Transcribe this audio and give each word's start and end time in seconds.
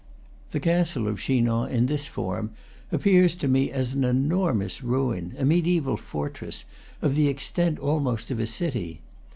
The 0.49 0.59
castle 0.59 1.07
of 1.07 1.19
Chinon 1.19 1.69
in 1.69 1.85
this 1.85 2.07
form 2.07 2.53
appears 2.91 3.35
to 3.35 3.47
me 3.47 3.69
as 3.69 3.93
an 3.93 4.03
enormous 4.03 4.81
ruin, 4.81 5.35
a 5.37 5.45
mediaeval 5.45 5.97
fortress, 5.97 6.65
of 7.03 7.13
the 7.15 7.27
extent 7.27 7.77
almost 7.77 8.31
of 8.31 8.39
a 8.39 8.47
city. 8.47 9.01